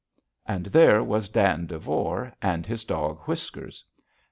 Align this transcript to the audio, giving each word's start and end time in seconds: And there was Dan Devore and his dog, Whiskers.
And 0.47 0.65
there 0.65 1.03
was 1.03 1.29
Dan 1.29 1.67
Devore 1.67 2.33
and 2.41 2.65
his 2.65 2.83
dog, 2.83 3.19
Whiskers. 3.27 3.85